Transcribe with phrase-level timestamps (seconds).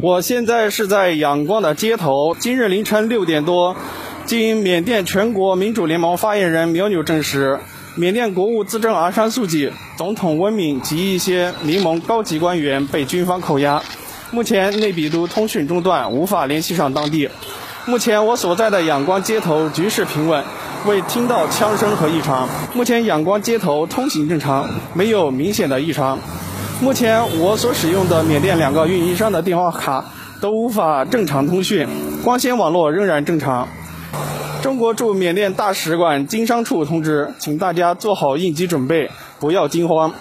[0.00, 2.36] 我现在是在仰光的街头。
[2.38, 3.74] 今日凌晨六点多，
[4.26, 7.58] 经缅甸全国民主联盟发言人苗纽证实，
[7.96, 13.82] 缅甸国务资政昂山素季、总统温敏及一些联盟高级官员被军方扣押。
[14.30, 17.28] 目前内比都通讯中断，无法联系上当地。
[17.84, 20.44] 目前我所在的仰光街头局势平稳，
[20.86, 22.48] 未听到枪声和异常。
[22.72, 26.20] 目前仰光街头通行正常，没有明显的异常。
[26.80, 30.04] 目前我所使用的缅甸两个运营商的电话卡
[30.40, 31.88] 都无法正常通讯，
[32.22, 33.66] 光纤网络仍然正常。
[34.62, 40.14] 中国驻缅甸大使馆经商处通知，请大家做好应急准备，不要惊慌。